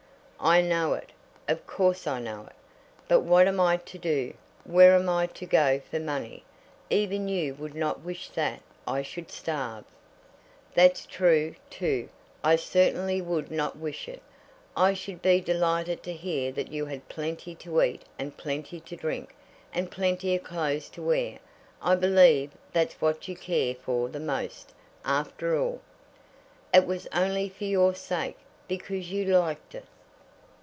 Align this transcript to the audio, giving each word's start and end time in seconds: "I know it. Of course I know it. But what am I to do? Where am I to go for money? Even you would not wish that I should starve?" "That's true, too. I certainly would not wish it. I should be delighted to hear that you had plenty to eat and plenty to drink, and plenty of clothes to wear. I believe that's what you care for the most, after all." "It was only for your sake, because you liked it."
"I 0.43 0.59
know 0.61 0.93
it. 0.93 1.11
Of 1.47 1.67
course 1.67 2.07
I 2.07 2.19
know 2.19 2.47
it. 2.47 2.55
But 3.07 3.19
what 3.19 3.47
am 3.47 3.59
I 3.59 3.77
to 3.77 3.97
do? 3.99 4.33
Where 4.63 4.95
am 4.95 5.07
I 5.07 5.27
to 5.27 5.45
go 5.45 5.79
for 5.81 5.99
money? 5.99 6.43
Even 6.89 7.27
you 7.27 7.53
would 7.53 7.75
not 7.75 7.99
wish 7.99 8.29
that 8.31 8.63
I 8.87 9.03
should 9.03 9.29
starve?" 9.29 9.85
"That's 10.73 11.05
true, 11.05 11.53
too. 11.69 12.09
I 12.43 12.55
certainly 12.55 13.21
would 13.21 13.51
not 13.51 13.77
wish 13.77 14.07
it. 14.09 14.23
I 14.75 14.95
should 14.95 15.21
be 15.21 15.41
delighted 15.41 16.01
to 16.05 16.13
hear 16.13 16.51
that 16.53 16.71
you 16.71 16.87
had 16.87 17.07
plenty 17.07 17.53
to 17.53 17.79
eat 17.83 18.01
and 18.17 18.35
plenty 18.35 18.79
to 18.79 18.95
drink, 18.95 19.35
and 19.71 19.91
plenty 19.91 20.33
of 20.35 20.43
clothes 20.43 20.89
to 20.89 21.03
wear. 21.03 21.37
I 21.83 21.93
believe 21.93 22.49
that's 22.73 22.99
what 22.99 23.27
you 23.27 23.35
care 23.35 23.75
for 23.75 24.09
the 24.09 24.19
most, 24.19 24.73
after 25.05 25.55
all." 25.55 25.81
"It 26.73 26.87
was 26.87 27.05
only 27.13 27.47
for 27.47 27.65
your 27.65 27.93
sake, 27.93 28.39
because 28.67 29.11
you 29.11 29.23
liked 29.37 29.75
it." 29.75 29.85